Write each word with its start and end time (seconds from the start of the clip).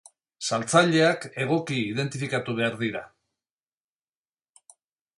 Saltzaileak 0.47 1.27
egoki 1.45 1.77
identifikatu 1.91 2.57
behar 2.63 2.81
dira. 2.83 3.05